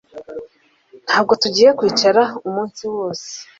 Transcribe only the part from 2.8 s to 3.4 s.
wose